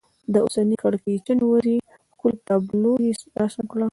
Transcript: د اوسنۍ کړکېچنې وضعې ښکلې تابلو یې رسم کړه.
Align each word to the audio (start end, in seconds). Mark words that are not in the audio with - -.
د 0.33 0.35
اوسنۍ 0.43 0.75
کړکېچنې 0.83 1.43
وضعې 1.51 1.77
ښکلې 2.13 2.37
تابلو 2.47 2.93
یې 3.05 3.11
رسم 3.41 3.65
کړه. 3.71 3.87